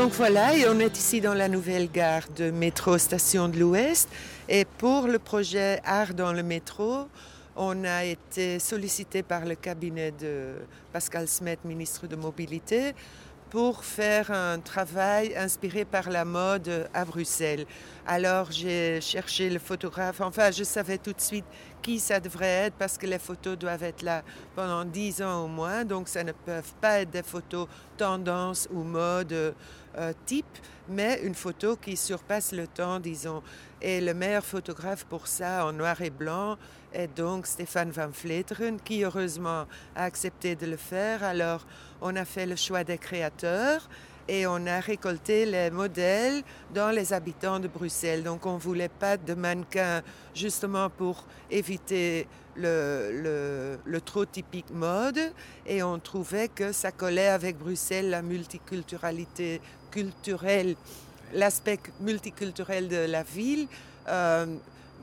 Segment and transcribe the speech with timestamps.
[0.00, 4.08] Donc voilà, et on est ici dans la nouvelle gare de métro Station de l'Ouest.
[4.48, 7.06] Et pour le projet Art dans le métro,
[7.54, 10.54] on a été sollicité par le cabinet de
[10.90, 12.94] Pascal Smet, ministre de Mobilité,
[13.50, 17.66] pour faire un travail inspiré par la mode à Bruxelles.
[18.06, 21.44] Alors j'ai cherché le photographe, enfin je savais tout de suite
[21.82, 24.22] qui ça devrait être parce que les photos doivent être là
[24.54, 28.82] pendant dix ans au moins, donc ça ne peuvent pas être des photos tendance ou
[28.82, 29.54] mode
[29.98, 30.58] euh, type,
[30.88, 33.42] mais une photo qui surpasse le temps, disons.
[33.82, 36.56] Et le meilleur photographe pour ça, en noir et blanc,
[36.92, 41.22] est donc Stéphane Van Vleteren, qui heureusement a accepté de le faire.
[41.22, 41.66] Alors,
[42.00, 43.88] on a fait le choix des créateurs
[44.28, 48.22] et on a récolté les modèles dans les habitants de Bruxelles.
[48.22, 50.02] Donc on ne voulait pas de mannequins
[50.34, 55.18] justement pour éviter le, le, trop typique mode
[55.66, 59.60] et on trouvait que ça collait avec Bruxelles la multiculturalité
[59.90, 60.76] culturelle,
[61.34, 63.66] l'aspect multiculturel de la ville.
[64.08, 64.46] Euh,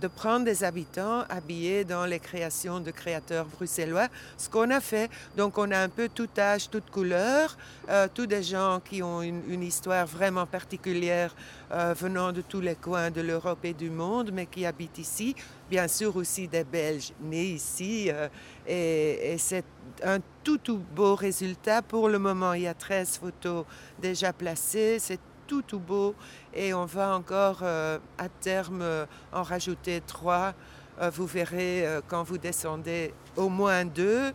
[0.02, 5.09] de prendre des habitants habillés dans les créations de créateurs bruxellois, ce qu'on a fait.
[5.36, 7.58] Donc on a un peu tout âge, toute couleur,
[7.90, 11.36] euh, tous des gens qui ont une, histoire vraiment particulière
[11.72, 15.36] euh, venant de tous les coins de l'Europe et du monde, mais qui habitent ici.
[15.70, 18.09] Bien sûr aussi des Belges nés ici.
[18.12, 18.28] Euh,
[18.68, 19.66] et, c'est
[20.03, 21.81] un tout, tout beau résultat.
[21.81, 23.66] Pour le moment, il y a 13 photos
[24.00, 25.00] déjà placées.
[25.48, 26.14] Tout tout beau
[26.53, 30.53] et on va encore euh, à terme euh, en rajouter trois.
[31.00, 34.34] Euh, vous verrez quand vous descendez au moins deux.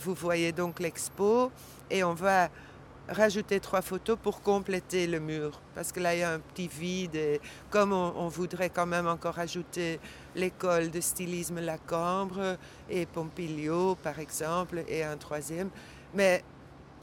[0.00, 1.50] vous voyez donc l'expo
[1.90, 2.48] et on va
[3.08, 6.68] rajouter trois photos pour compléter le mur parce que là il y a un petit
[6.68, 10.00] vide et comme on, voudrait quand même encore ajouter
[10.34, 12.56] l'école de stylisme Lacambre
[12.88, 15.68] et Pompilio par exemple et un troisième
[16.14, 16.42] mais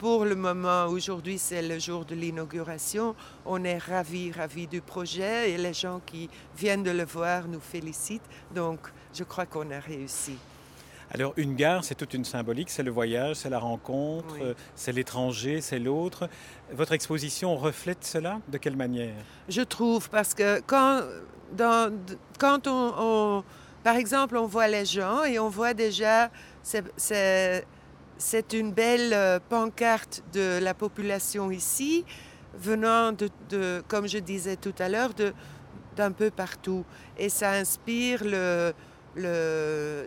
[0.01, 3.15] pour le moment, aujourd'hui, c'est le jour de l'inauguration.
[3.45, 7.59] On est ravis, ravis du projet et les gens qui viennent de le voir nous
[7.59, 8.25] félicitent.
[8.55, 8.79] Donc,
[9.13, 10.37] je crois qu'on a réussi.
[11.11, 14.33] Alors une gare, c'est toute une symbolique, c'est le voyage, c'est la rencontre,
[14.73, 16.27] c'est l'étranger, c'est l'autre.
[16.71, 18.39] Votre exposition reflète cela?
[18.47, 19.13] De quelle manière?
[19.49, 21.01] Je trouve, parce que quand,
[21.55, 21.93] dans,
[22.39, 23.43] quand on,
[23.83, 26.31] par exemple, on voit les gens et on voit déjà,
[26.63, 27.67] c'est
[28.21, 32.05] c'est une belle euh, pancarte de la population ici,
[32.53, 35.11] venant de, comme je disais tout à l'heure,
[35.95, 36.85] d'un peu partout.
[37.17, 38.73] Et ça inspire le,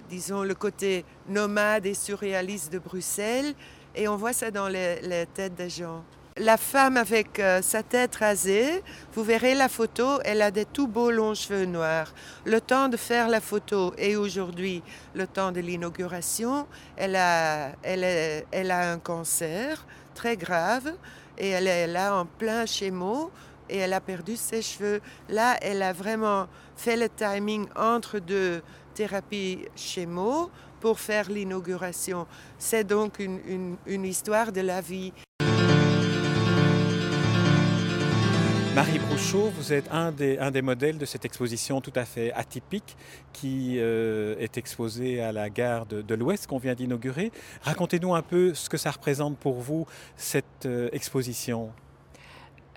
[0.08, 3.52] disons, le côté nomade et surréaliste de Bruxelles.
[3.96, 6.04] Et on voit ça dans les têtes des gens.
[6.36, 8.82] La femme avec euh, sa tête rasée,
[9.14, 12.12] vous verrez la photo, elle a des tout beaux longs cheveux noirs.
[12.44, 14.82] Le temps de faire la photo et aujourd'hui
[15.14, 19.86] le temps de l'inauguration, elle a, elle, elle a un cancer
[20.16, 20.94] très grave
[21.38, 23.30] et elle est là en plein chémo
[23.70, 25.00] et elle a perdu ses cheveux.
[25.28, 28.60] Là, elle a vraiment fait le timing entre deux
[28.92, 30.50] thérapies chémo
[30.80, 32.26] pour faire l'inauguration.
[32.58, 35.12] C'est donc une, une histoire de la vie.
[38.74, 42.32] Marie Brouchot, vous êtes un des, un des, modèles de cette exposition tout à fait
[42.32, 42.96] atypique
[43.32, 47.30] qui euh, est exposée à la gare de, l'Ouest qu'on vient d'inaugurer.
[47.62, 49.86] Racontez-nous un peu ce que ça représente pour vous,
[50.16, 51.70] cette euh, exposition.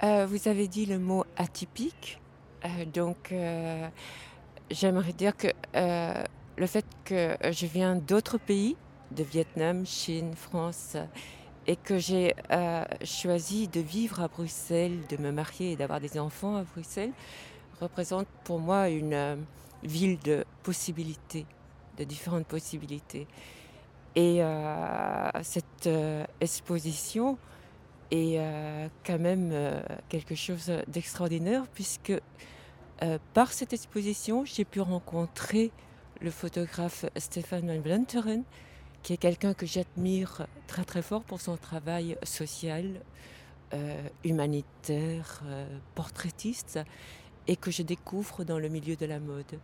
[0.03, 2.22] Euh, vous avez dit le mot atypique.
[2.94, 3.34] donc,
[4.69, 8.75] j'aimerais dire que le fait que je viens d'autres pays,
[9.12, 10.96] de Vietnam, Chine, France,
[11.67, 16.17] et que j'ai euh, choisi de vivre à Bruxelles, de me marier et d'avoir des
[16.17, 17.11] enfants à Bruxelles,
[17.81, 19.35] représente pour moi une euh,
[19.83, 21.45] ville de possibilités,
[21.97, 23.28] de différentes possibilités.
[24.16, 25.89] Et euh, cette
[26.41, 27.38] exposition
[28.09, 28.39] est
[29.05, 29.53] quand même
[30.09, 32.14] quelque chose d'extraordinaire puisque
[33.34, 35.72] par cette exposition, j'ai pu rencontrer
[36.22, 38.43] le photographe Stéphane Van Blenteren,
[39.03, 43.02] qui est quelqu'un que j'admire très très fort pour son travail social,
[43.73, 45.66] euh, humanitaire, euh,
[45.96, 46.79] portraitiste,
[47.47, 49.59] et que je découvre dans le milieu de la mode.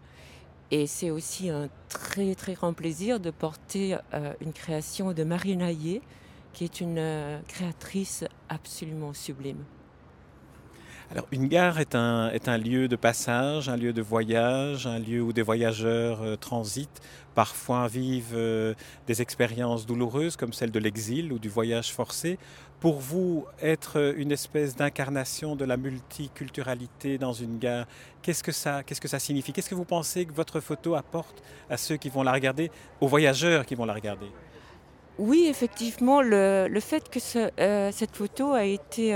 [0.72, 5.56] Et c'est aussi un très très grand plaisir de porter euh, une création de Marie
[5.56, 6.02] Naillet,
[6.54, 9.64] qui est une créatrice absolument sublime.
[11.32, 15.44] Une gare est un, lieu de passage, un lieu de voyage, un lieu où des
[15.44, 17.02] voyageurs euh, transitent,
[17.36, 18.74] parfois vivent euh,
[19.06, 22.40] des expériences douloureuses comme celle de l'exil ou du voyage forcé.
[22.80, 27.86] Pour vous, être une espèce d'incarnation de la multiculturalité dans une gare,
[28.24, 29.54] qu'est-ce que ça, qu'est-ce que ça signifie?
[29.54, 33.08] Qu'est-ce que vous pensez que votre photo apporte à ceux qui vont la regarder, aux
[33.08, 34.28] voyageurs qui vont la regarder?
[35.20, 39.14] Oui, effectivement, le, fait que cette photo a été...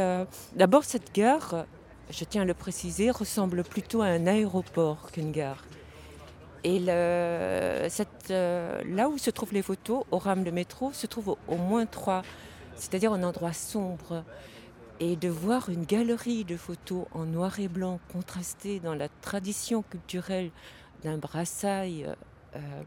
[0.55, 1.65] D'abord, cette gare,
[2.09, 5.63] je tiens à le préciser, ressemble plutôt à un aéroport qu'une gare.
[6.63, 6.79] Et
[7.89, 11.85] cette, là où se trouvent les photos, au rame de métro, se trouvent au, moins
[11.85, 12.23] trois,
[12.75, 14.23] c'est-à-dire un endroit sombre
[14.99, 19.83] et de voir une galerie de photos en noir et blanc contrastées dans la tradition
[19.83, 20.51] culturelle
[21.03, 22.15] d'un brassail euh,
[22.55, 22.83] euh,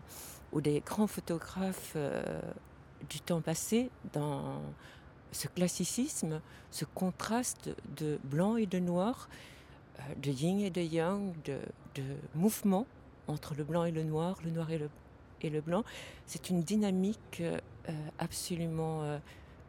[0.52, 2.22] ou des grands photographes euh,
[3.08, 4.60] du temps passé dans
[5.32, 6.40] ce classicisme,
[6.70, 9.28] ce contraste de blanc et de noir,
[10.22, 11.58] de yin et de yang, de,
[11.94, 12.02] de,
[12.34, 12.86] mouvement
[13.28, 14.88] entre le blanc et le noir, le noir et le,
[15.42, 15.84] et le blanc.
[16.26, 17.42] C'est une dynamique
[18.18, 19.20] absolument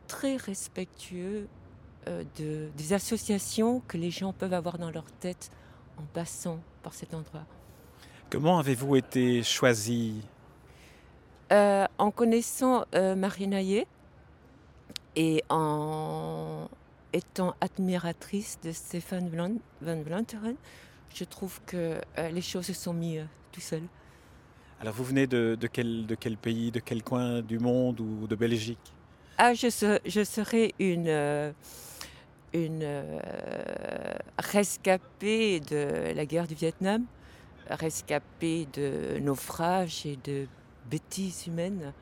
[0.08, 1.48] très respectueuse
[2.08, 5.52] euh, de, des associations que les gens peuvent avoir dans leur tête
[5.98, 7.46] en passant par cet endroit.
[8.32, 10.22] Comment avez-vous été choisie?
[11.52, 13.86] Euh, En connaissant euh, Marie Naillet
[15.16, 16.70] et en
[17.14, 19.30] étant admiratrice de Stéphane
[19.82, 20.56] Van Vlanteren,
[21.14, 22.00] je trouve que
[22.32, 23.84] les choses se sont mises tout seul.
[24.80, 28.36] Alors vous venez de, quel, de quel pays, de quel coin du monde ou de
[28.36, 28.94] Belgique?
[29.38, 29.68] Ah, je,
[30.06, 31.54] je serais une,
[32.54, 33.20] une euh,
[34.38, 37.06] rescapée de la guerre du Vietnam,
[37.70, 40.48] rescapée de naufrages et de
[40.90, 41.94] bêtises humaines.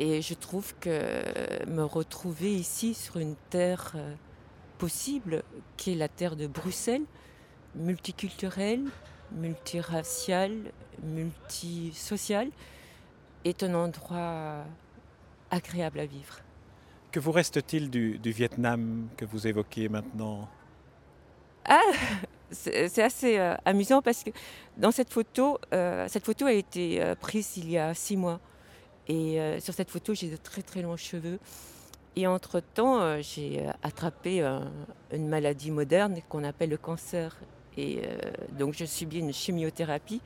[0.00, 4.14] Et je trouve que me retrouver ici sur une terre euh,
[4.78, 5.42] possible,
[5.76, 7.04] qui est la terre de Bruxelles,
[7.74, 8.84] multiculturelle,
[9.32, 10.72] multiraciale,
[11.02, 12.50] multisociale,
[13.44, 14.64] est un endroit
[15.50, 16.38] agréable à vivre.
[17.10, 20.48] Que vous reste-t-il du, Vietnam que vous évoquez maintenant?
[21.64, 21.80] Ah
[22.50, 24.30] c'est assez euh, amusant parce que
[24.76, 28.40] dans cette photo, euh, cette photo a été euh, prise il y a six mois.
[29.08, 31.38] Et sur cette photo, j'ai de très très longs cheveux.
[32.16, 34.42] Et entre-temps, j'ai attrapé
[35.12, 37.36] une maladie moderne qu'on appelle le cancer.
[37.76, 38.02] Et
[38.58, 40.20] donc, je subis une chimiothérapie.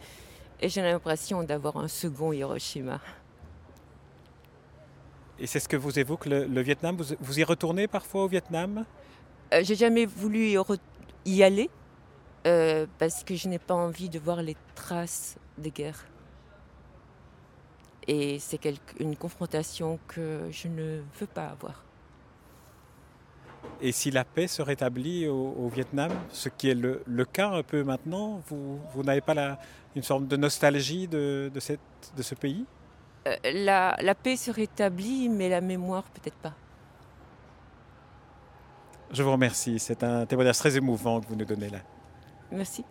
[0.60, 3.00] Et j'ai l'impression d'avoir un second Hiroshima.
[5.42, 6.96] Et c'est ce que vous évoque le, Vietnam?
[6.96, 8.84] Vous, y retournez parfois au Vietnam?
[9.52, 10.54] Euh, J'ai jamais voulu
[11.24, 11.68] y aller
[12.46, 16.06] euh, parce que je n'ai pas envie de voir les traces des guerres.
[18.08, 18.60] Et c'est
[18.98, 21.84] une confrontation que je ne veux pas avoir.
[23.80, 27.82] Et si la paix se rétablit au, Vietnam, ce qui est le, cas un peu
[27.82, 29.58] maintenant, vous, vous n'avez pas la,
[29.94, 31.80] une sorte de nostalgie de, de, cette,
[32.16, 32.64] de ce pays?
[33.26, 36.54] Euh, la, la paix se rétablit, mais la mémoire peut-être pas.
[39.12, 39.78] Je vous remercie.
[39.78, 41.78] C'est un témoignage très émouvant que vous nous donnez là.
[42.50, 42.84] Merci.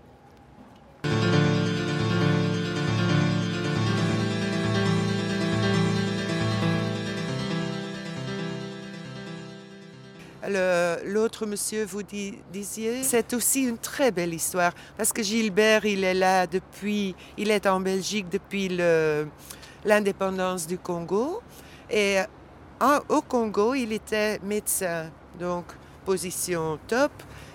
[11.06, 16.16] L'autre monsieur, vous disiez, c'est aussi une très belle histoire parce que Gilbert, il est
[16.16, 18.70] là depuis, il est en Belgique depuis
[19.86, 21.42] l'indépendance du Congo.
[21.90, 22.18] Et
[23.10, 25.66] au Congo, il était médecin, donc
[26.06, 27.12] position top.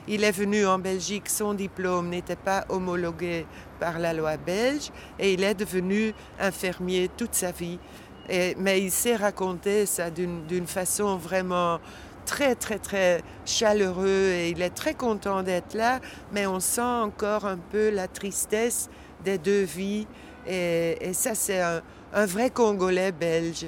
[0.06, 3.44] Il est venu en Belgique, son diplôme n'était pas homologué
[3.80, 7.80] par la loi belge et il est devenu infirmier toute sa vie.
[8.28, 11.80] Et, mais il s'est raconté ça d'une façon vraiment
[12.26, 16.00] très, très, très chaleureux et il est très content d'être là,
[16.32, 18.90] mais on sent encore un peu la tristesse
[19.24, 20.06] des deux vies
[20.46, 21.80] et, et ça, c'est un,
[22.12, 23.66] un vrai Congolais belge.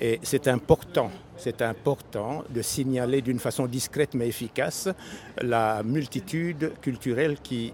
[0.00, 4.88] et c'est important, c'est important de signaler d'une façon discrète mais efficace
[5.40, 7.72] la multitude culturelle qui,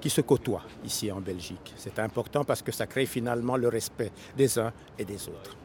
[0.00, 1.74] qui se côtoie ici en Belgique.
[1.76, 5.56] C'est important parce que ça crée finalement le respect des uns et des autres.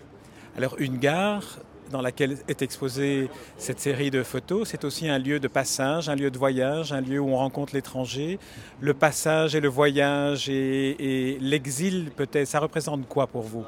[0.57, 1.59] Alors une gare
[1.91, 6.15] dans laquelle est exposée cette série de photos, c'est aussi un lieu de passage, un
[6.15, 8.39] lieu de voyage, un lieu où on rencontre l'étranger.
[8.79, 13.65] Le passage et le voyage et, l'exil peut-être, ça représente quoi pour vous?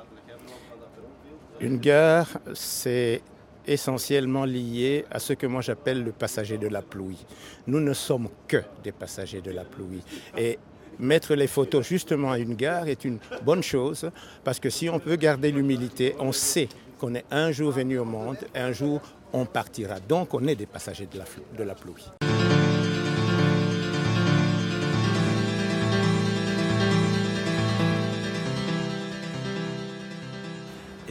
[1.59, 3.21] Une gare, c'est
[3.67, 7.25] essentiellement lié à ce que moi j'appelle le passager de la pluie.
[7.67, 10.01] Nous ne sommes que des passagers de la pluie.
[10.38, 10.57] Et
[10.97, 14.09] mettre les photos justement à une gare est une bonne chose
[14.43, 16.67] parce que si on peut garder l'humilité, on sait
[17.00, 19.01] qu'on est un jour venu au monde, un jour
[19.34, 20.00] on partira.
[20.00, 21.25] Donc on est des passagers de la,
[21.58, 22.06] de la pluie.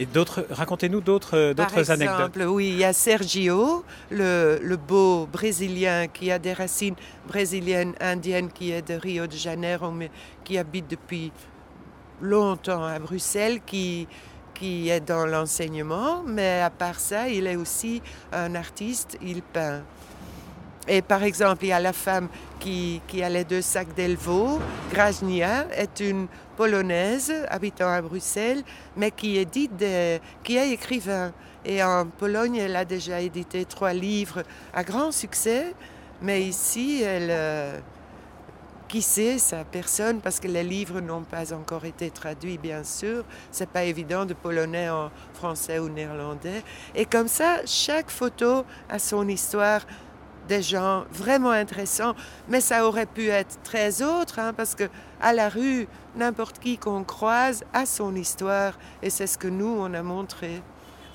[0.01, 2.37] Et d'autres, racontez-nous d'autres, euh, d'autres anecdotes.
[2.47, 6.95] Oui, il y a Sergio, le, beau Brésilien qui a des racines
[7.27, 10.09] brésiliennes, indiennes, qui est de Rio de Janeiro, mais
[10.45, 11.33] qui habite depuis
[12.21, 14.07] longtemps à Bruxelles, qui,
[14.59, 18.01] qui est dans l'enseignement, mais à part ça, il est aussi
[18.33, 19.81] un artiste, il peint.
[20.87, 22.27] Et par exemple, il y a la femme
[22.59, 24.59] qui, qui a les deux sacs d'Elvaux.
[24.91, 28.63] Grajnia est une polonaise habitant à Bruxelles,
[28.97, 29.71] mais qui, édite
[30.43, 31.31] qui est écrivain.
[31.63, 35.73] Et en Pologne, elle a déjà édité trois livres à grand succès,
[36.21, 37.81] mais ici, elle...
[38.89, 43.23] Qui sait, ça personne, parce que les livres n'ont pas encore été traduits, bien sûr.
[43.51, 46.63] C'est pas évident de polonais en français ou néerlandais.
[46.95, 49.81] Et comme ça, chaque photo a son histoire
[50.47, 52.15] des gens vraiment intéressants,
[52.47, 54.89] mais ça aurait pu être très autre, hein, parce que
[55.21, 59.67] à la rue, n'importe qui qu'on croise a son histoire, et c'est ce que nous,
[59.67, 60.63] on a montré.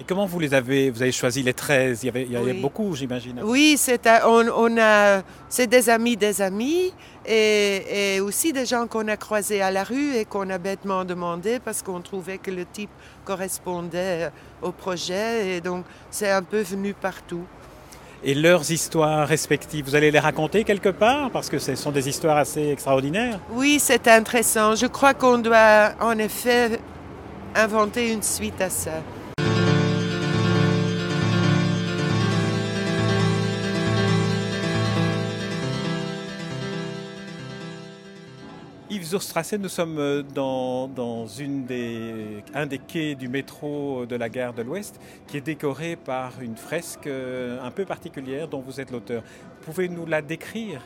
[0.00, 2.36] Et comment vous les avez, vous avez choisi les 13 Il y avait, il y
[2.36, 3.40] avait beaucoup, j'imagine.
[3.44, 6.92] Oui, c'est on, on, a, c'est des amis des amis
[7.24, 11.04] et, et aussi des gens qu'on a croisés à la rue et qu'on a bêtement
[11.04, 12.90] demandé parce qu'on trouvait que le type
[13.24, 14.30] correspondait
[14.62, 17.44] au projet et donc c'est un peu venu partout
[18.24, 19.84] et leurs histoires respectives.
[19.84, 21.30] Vous allez les raconter quelque part?
[21.30, 23.38] Parce que ce sont des histoires assez extraordinaires.
[23.52, 24.74] Oui, c'est intéressant.
[24.74, 26.80] Je crois qu'on doit en effet
[27.54, 29.02] inventer une suite à ça.
[39.14, 40.90] Nous sommes euh, dans,
[42.52, 46.56] un des quais du métro de la gare de l'Ouest qui est décoré par une
[46.56, 49.22] fresque euh, un peu particulière dont vous êtes l'auteur.
[49.62, 50.82] Pouvez-nous la décrire?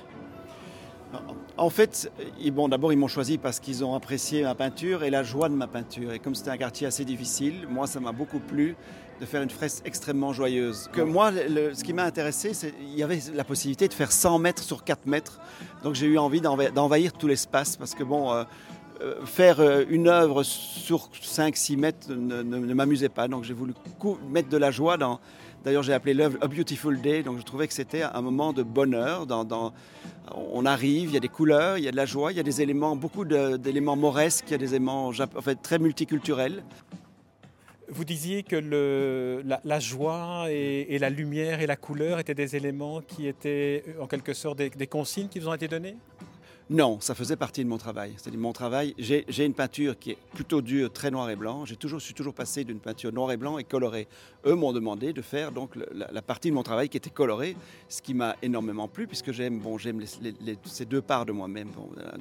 [1.56, 2.10] En fait,
[2.52, 5.54] bon, d'abord, ils m'ont choisi parce qu'ils ont apprécié ma peinture et la joie de
[5.54, 6.12] ma peinture.
[6.12, 8.76] Et comme c'était un quartier assez difficile, moi, ça m'a beaucoup plu
[9.20, 10.88] de faire une fresque extrêmement joyeuse.
[10.92, 14.38] Que moi, ce qui m'a intéressé, c'est qu'il y avait la possibilité de faire 100
[14.38, 15.40] mètres sur 4 mètres.
[15.82, 18.44] Donc j'ai eu envie d'envahir tout l'espace parce que bon, euh,
[19.00, 23.28] euh, faire euh, une œuvre sur 5-6 mètres ne, m'amusait pas.
[23.28, 23.74] Donc j'ai voulu
[24.30, 25.20] mettre de la joie dans.
[25.64, 27.22] D'ailleurs, j'ai appelé l'œuvre A Beautiful Day.
[27.22, 29.26] Donc je trouvais que c'était un moment de bonheur.
[29.26, 29.72] Dans,
[30.34, 32.40] on arrive, il y a des couleurs, il y a de la joie, il y
[32.40, 36.62] a des éléments, beaucoup d'éléments mauresques, il y a des éléments en fait, très multiculturels.
[37.90, 43.26] Vous disiez que la, joie et, la lumière et la couleur étaient des éléments qui
[43.26, 45.96] étaient en quelque sorte des, consignes qui vous ont été données?
[46.70, 48.12] Non, ça faisait partie de mon travail.
[48.16, 51.64] C'est-à-dire mon travail, j'ai une peinture qui est plutôt dure, très noir et blanc.
[51.64, 54.06] J'ai toujours, suis toujours passé d'une peinture noir et blanc et colorée.
[54.44, 57.56] Eux m'ont demandé de faire donc la, partie de mon travail qui était colorée,
[57.88, 60.04] ce qui m'a énormément plu puisque j'aime bon, j'aime
[60.64, 61.70] ces deux parts de moi-même.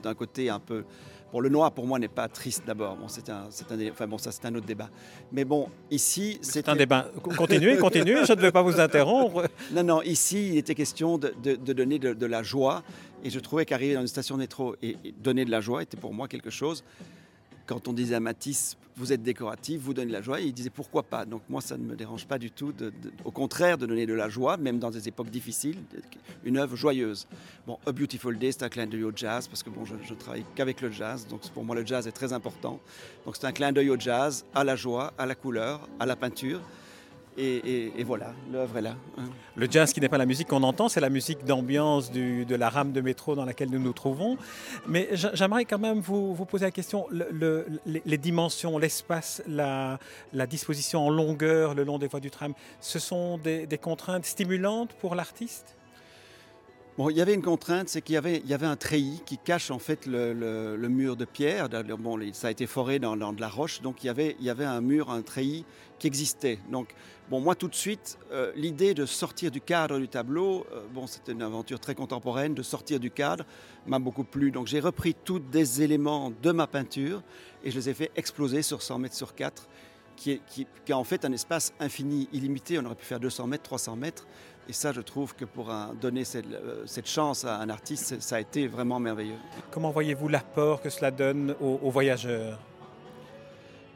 [0.01, 0.85] D'un côté un peu
[1.31, 2.95] Bon, le noir pour moi n'est pas triste d'abord.
[2.95, 4.89] Bon, c'est un, un, enfin bon, ça c'est un autre débat.
[5.31, 7.09] Mais bon, ici, c'est un débat.
[7.21, 8.25] Continuez, continuez.
[8.25, 9.45] je ne vais pas vous interrompre.
[9.71, 10.01] Non, non.
[10.01, 12.83] Ici, il était question de, donner de, la joie,
[13.23, 15.97] et je trouvais qu'arriver dans une station de métro et donner de la joie était
[15.97, 16.83] pour moi quelque chose
[17.67, 21.03] quand on disait à Matisse, vous êtes décoratif, vous donnez la joie, il disait pourquoi
[21.03, 21.25] pas?
[21.25, 22.73] Donc moi, ça ne me dérange pas du tout,
[23.25, 25.77] au contraire, de donner de la joie, même dans des époques difficiles,
[26.43, 27.27] une œuvre joyeuse.
[27.67, 30.13] Bon, A Beautiful Day, c'est un clin d'œil au jazz, parce que bon, je, je
[30.15, 32.79] travaille qu'avec le jazz, donc pour moi, le jazz est très important.
[33.25, 36.15] Donc c'est un clin d'œil au jazz, à la joie, à la couleur, à la
[36.15, 36.61] peinture.
[37.39, 38.95] Et, voilà, l'œuvre est là.
[39.17, 39.25] Hein.
[39.55, 42.69] Le jazz qui n'est pas la musique qu'on entend, c'est la musique d'ambiance de la
[42.69, 44.37] rame de métro dans laquelle nous nous trouvons.
[44.87, 49.99] Mais j'aimerais quand même vous, poser la question, les, dimensions, l'espace, la,
[50.49, 55.13] disposition en longueur le long des voies du tram, ce sont des contraintes stimulantes pour
[55.13, 55.76] l'artiste?
[56.97, 59.77] Bon, il y avait une contrainte, c'est qu'il y avait, un treillis qui cache en
[59.77, 61.69] fait le, mur de pierre.
[61.99, 65.11] Bon, ça a été foré dans, de la roche, donc il y, avait, un mur,
[65.11, 65.63] un treillis
[65.99, 66.57] qui existait.
[66.71, 66.95] Donc,
[67.29, 71.05] bon, moi tout de suite, euh, l'idée de sortir du cadre du tableau, euh, bon,
[71.05, 73.45] c'était une aventure très contemporaine, de sortir du cadre
[73.85, 74.49] m'a beaucoup plu.
[74.49, 77.21] Donc j'ai repris tous des éléments de ma peinture
[77.63, 79.67] et je les ai fait exploser sur 100 mètres sur 4,
[80.15, 82.79] qui est, qui, qui est en fait un espace infini, illimité.
[82.79, 84.25] On aurait pu faire 200 mètres, 300 mètres.
[84.69, 85.71] Et ça, je trouve que pour
[86.01, 89.37] donner euh, cette, chance à un artiste, ça a été vraiment merveilleux.
[89.71, 92.59] Comment voyez-vous l'apport que cela donne aux, voyageurs?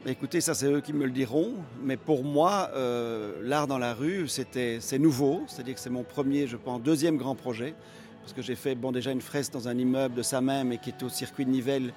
[0.06, 1.52] Écoutez, ça c'est eux qui me le diront,
[1.82, 6.46] mais pour moi, euh, l'art dans la rue, c'est nouveau, c'est-à-dire que c'est mon premier,
[6.46, 7.74] je pense, deuxième grand projet,
[8.22, 10.78] parce que j'ai fait bon, déjà une fresque dans un immeuble de sa même mais
[10.78, 11.92] qui est au circuit de Nivelles,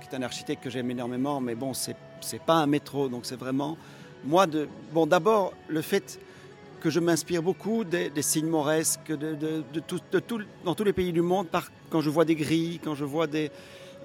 [0.00, 3.36] qui est un architecte que j'aime énormément, mais bon, c'est pas un métro, donc c'est
[3.36, 3.76] vraiment,
[4.24, 6.18] moi, de, bon, d'abord, le fait
[6.84, 9.98] que je m'inspire beaucoup des, signes mauresques de, tout,
[10.66, 13.26] dans tous les pays du monde, par, quand je vois des grilles, quand je vois
[13.26, 13.50] des,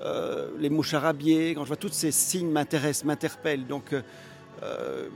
[0.01, 3.67] euh, les mouches quand je vois tous ces signes m'intéressent, m'interpellent.
[3.67, 5.09] Donc euh,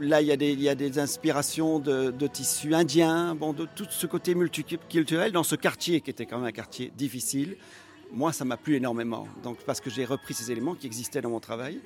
[0.00, 3.66] là, il y, a des, il y, a des, inspirations de, tissus indiens, bon, de
[3.76, 7.58] tout ce côté multiculturel dans ce quartier qui était quand même un quartier difficile.
[8.12, 11.28] Moi, ça m'a plu énormément, donc parce que j'ai repris ces éléments qui existaient dans
[11.28, 11.82] mon travail.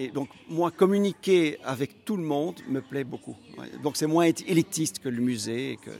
[0.00, 3.36] Et donc, moi, communiquer avec tout le monde me plaît beaucoup.
[3.82, 5.76] Donc, c'est moins élitiste que le musée.
[5.84, 5.90] Que,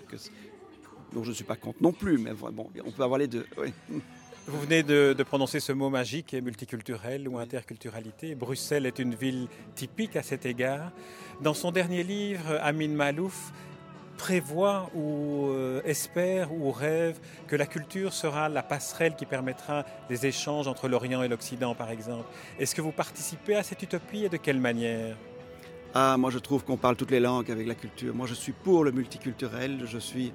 [1.13, 3.45] Donc, je ne suis pas contre non plus, mais bon, on peut avoir les deux.
[4.47, 8.37] Vous venez de, de, prononcer ce mot magique, multiculturel ou interculturalité.
[8.37, 10.93] Bruxelles est une ville typique à cet égard.
[11.43, 13.53] Dans son dernier livre, Amin Malouf
[14.19, 20.27] prévoit ou euh, espère ou rêve que la culture sera la passerelle qui permettra des
[20.27, 22.27] échanges entre l'Orient et l'Occident, par exemple.
[22.59, 25.17] Est-ce que vous participez à cette utopie et de quelle manière?
[25.95, 28.15] Ah, moi je trouve qu'on parle toutes les langues avec la culture.
[28.15, 30.33] Moi je suis pour le multiculturel, je suis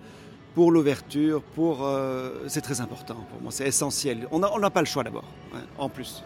[0.56, 1.86] pour l'ouverture, pour...
[1.86, 4.28] Euh, c'est très important pour moi, c'est essentiel.
[4.32, 5.26] On n'a pas le choix d'abord,
[5.78, 6.24] en plus.